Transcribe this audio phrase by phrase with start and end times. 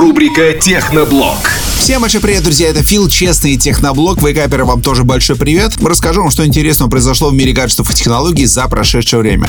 [0.00, 1.59] Рубрика «Техноблог».
[1.90, 4.22] Всем большой привет, друзья, это Фил, честный техноблог.
[4.22, 5.72] Вейкаперы, вам тоже большой привет.
[5.82, 9.48] Расскажу вам, что интересного произошло в мире гаджетов и технологий за прошедшее время.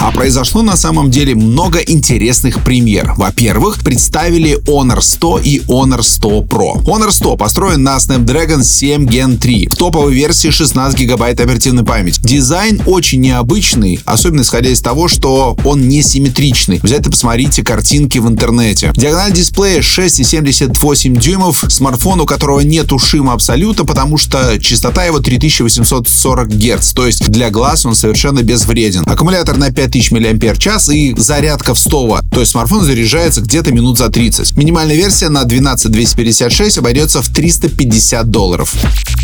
[0.00, 3.12] А произошло на самом деле много интересных премьер.
[3.18, 6.82] Во-первых, представили Honor 100 и Honor 100 Pro.
[6.82, 9.68] Honor 100 построен на Snapdragon 7 Gen 3.
[9.70, 12.22] В топовой версии 16 гигабайт оперативной памяти.
[12.24, 16.80] Дизайн очень необычный, особенно исходя из того, что он не симметричный.
[16.82, 18.92] Взять и посмотрите картинки в интернете.
[18.96, 26.48] Диагональ дисплея 6,78 дюймов, смартфон, у которого нет ушима абсолютно, потому что частота его 3840
[26.48, 29.02] Гц, то есть для глаз он совершенно безвреден.
[29.04, 33.98] Аккумулятор на 5000 мАч и зарядка в 100 Вт, то есть смартфон заряжается где-то минут
[33.98, 34.56] за 30.
[34.56, 38.72] Минимальная версия на 12256 обойдется в 350 долларов.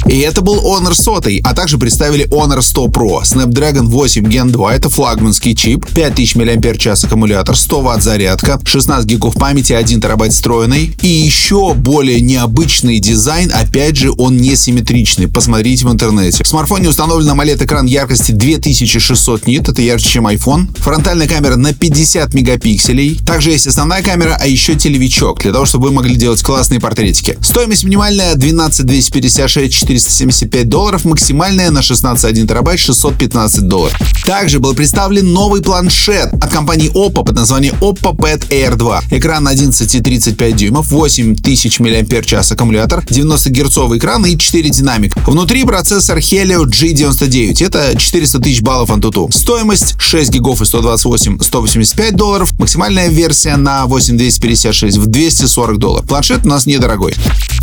[0.08, 4.74] И это был Honor 100, а также представили Honor 100 Pro, Snapdragon 8 Gen 2,
[4.74, 10.96] это флагманский чип, 5000 мАч аккумулятор, 100 Вт зарядка, 16 гигов памяти, 1 терабайт встроенный
[11.02, 15.28] и еще более не необычный дизайн, опять же, он не симметричный.
[15.28, 16.42] Посмотрите в интернете.
[16.42, 20.66] В смартфоне установлен AMOLED-экран яркости 2600 нит, это ярче, чем iPhone.
[20.78, 23.18] Фронтальная камера на 50 мегапикселей.
[23.26, 27.36] Также есть основная камера, а еще телевичок, для того, чтобы вы могли делать классные портретики.
[27.42, 33.96] Стоимость минимальная 12 256 475 долларов, максимальная на 16 1 терабайт 615 долларов.
[34.24, 39.02] Также был представлен новый планшет от компании Oppo под названием Oppo Pad Air 2.
[39.10, 45.16] Экран 11,35 дюймов, 8000 мАч час аккумулятор, 90 герцовый экран и 4 динамик.
[45.26, 47.66] Внутри процессор Helio G99.
[47.66, 49.32] Это 400 тысяч баллов Antutu.
[49.32, 52.52] Стоимость 6 гигов и 128 185 долларов.
[52.60, 56.06] Максимальная версия на 8256 в 240 долларов.
[56.06, 57.14] Планшет у нас недорогой.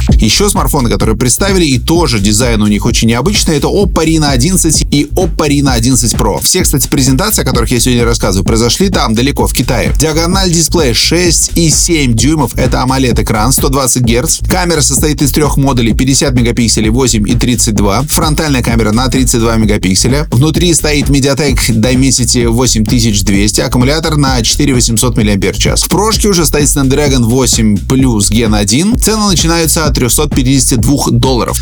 [0.09, 4.87] Еще смартфоны, которые представили, и тоже дизайн у них очень необычный, это Oppo Reno 11
[4.91, 6.41] и Oppo Reno 11 Pro.
[6.41, 9.93] Все, кстати, презентации, о которых я сегодня рассказываю, произошли там, далеко, в Китае.
[9.99, 14.39] Диагональ дисплея 6,7 дюймов, это AMOLED-экран, 120 Гц.
[14.49, 18.03] Камера состоит из трех модулей 50 мегапикселей, 8 и 32.
[18.03, 20.27] Фронтальная камера на 32 мегапикселя.
[20.31, 25.83] Внутри стоит Mediatek Dimensity 8200, аккумулятор на 4800 мАч.
[25.83, 28.99] В прошке уже стоит Snapdragon 8 Plus Gen 1.
[28.99, 31.57] Цены начинаются от 352 долларов.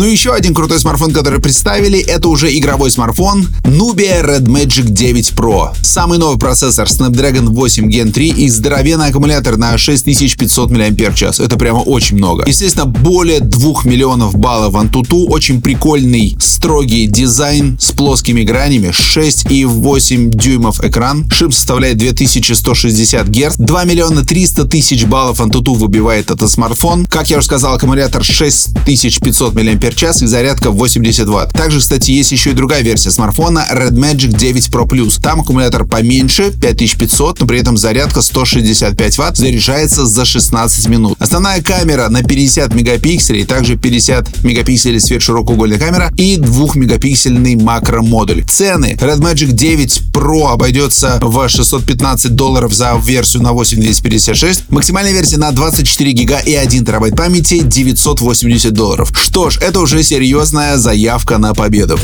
[0.00, 4.84] Ну и еще один крутой смартфон, который представили, это уже игровой смартфон Nubia Red Magic
[4.84, 5.74] 9 Pro.
[5.82, 11.22] Самый новый процессор Snapdragon 8 Gen 3 и здоровенный аккумулятор на 6500 мАч.
[11.38, 12.44] Это прямо очень много.
[12.46, 20.82] Естественно, более 2 миллионов баллов Antutu, очень прикольный строгий дизайн с плоскими гранями, 6,8 дюймов
[20.82, 27.04] экран, шип составляет 2160 Гц, 2 миллиона 300 тысяч баллов Antutu выбивает этот смартфон.
[27.04, 31.52] Как я уже сказал, аккумулятор 6500 мАч и зарядка 80 Вт.
[31.52, 35.20] Также, кстати, есть еще и другая версия смартфона Red Magic 9 Pro Plus.
[35.20, 41.16] Там аккумулятор поменьше, 5500, но при этом зарядка 165 Вт, заряжается за 16 минут.
[41.20, 48.44] Основная камера на 50 мегапикселей, также 50 мегапикселей сверхширокоугольная камера и 2-мегапиксельный макромодуль.
[48.44, 48.96] Цены.
[49.00, 54.70] Red Magic 9 Pro обойдется в 615 долларов за версию на 8256.
[54.70, 59.12] Максимальная версия на 24 гига и 1 терабайт памяти 980 долларов.
[59.14, 61.98] Что ж, это уже серьезная заявка на победу.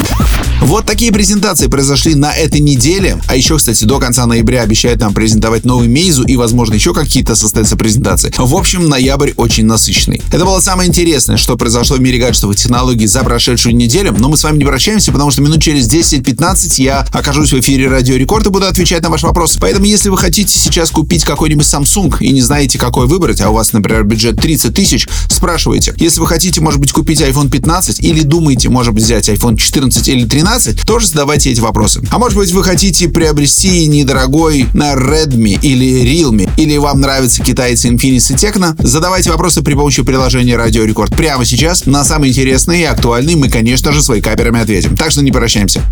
[0.61, 3.21] Вот такие презентации произошли на этой неделе.
[3.29, 7.35] А еще, кстати, до конца ноября обещают нам презентовать новый Мейзу и, возможно, еще какие-то
[7.37, 8.33] состоятся презентации.
[8.37, 10.23] В общем, ноябрь очень насыщенный.
[10.33, 14.15] Это было самое интересное, что произошло в мире гаджетов и технологий за прошедшую неделю.
[14.17, 17.89] Но мы с вами не прощаемся, потому что минут через 10-15 я окажусь в эфире
[17.89, 19.59] Радио Рекорд и буду отвечать на ваши вопросы.
[19.61, 23.55] Поэтому, если вы хотите сейчас купить какой-нибудь Samsung и не знаете, какой выбрать, а у
[23.55, 25.95] вас, например, бюджет 30 тысяч, спрашивайте.
[25.99, 30.09] Если вы хотите, может быть, купить iPhone 15 или думаете, может быть, взять iPhone 14
[30.09, 32.03] или 13, тоже задавайте эти вопросы.
[32.11, 37.89] А может быть, вы хотите приобрести недорогой на Redmi или Realme, или вам нравятся китайцы
[37.89, 41.87] Infinix и Tecno, задавайте вопросы при помощи приложения Радио Рекорд прямо сейчас.
[41.87, 44.95] На самые интересные и актуальные мы, конечно же, своими каперами ответим.
[44.97, 45.83] Так что не прощаемся.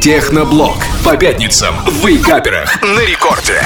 [0.00, 0.76] Техноблог.
[1.04, 3.60] По пятницам в Вейкаперах на рекорде.